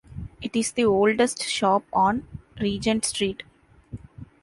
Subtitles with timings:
[0.41, 2.25] It is the oldest shop on
[2.59, 3.43] Regent Street.